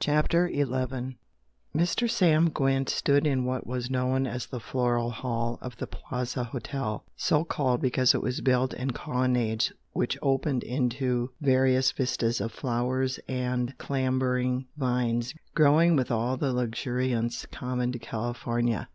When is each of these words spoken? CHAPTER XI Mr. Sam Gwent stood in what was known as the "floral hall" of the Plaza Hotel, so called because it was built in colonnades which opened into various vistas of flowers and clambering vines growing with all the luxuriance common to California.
CHAPTER 0.00 0.48
XI 0.50 1.18
Mr. 1.76 2.08
Sam 2.08 2.48
Gwent 2.48 2.88
stood 2.88 3.26
in 3.26 3.44
what 3.44 3.66
was 3.66 3.90
known 3.90 4.26
as 4.26 4.46
the 4.46 4.60
"floral 4.60 5.10
hall" 5.10 5.58
of 5.60 5.76
the 5.76 5.86
Plaza 5.86 6.42
Hotel, 6.44 7.04
so 7.18 7.44
called 7.44 7.82
because 7.82 8.14
it 8.14 8.22
was 8.22 8.40
built 8.40 8.72
in 8.72 8.92
colonnades 8.92 9.70
which 9.92 10.16
opened 10.22 10.62
into 10.62 11.32
various 11.42 11.92
vistas 11.92 12.40
of 12.40 12.50
flowers 12.50 13.20
and 13.28 13.76
clambering 13.76 14.64
vines 14.78 15.34
growing 15.54 15.96
with 15.96 16.10
all 16.10 16.38
the 16.38 16.54
luxuriance 16.54 17.44
common 17.44 17.92
to 17.92 17.98
California. 17.98 18.86